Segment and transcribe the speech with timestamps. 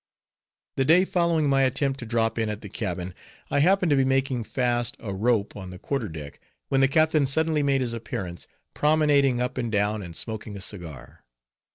[0.77, 3.13] The day following my attempt to drop in at the cabin,
[3.51, 6.39] I happened to be making fast a rope on the quarter deck,
[6.69, 11.23] when the captain suddenly made his appearance, promenading up and down, and smoking a cigar.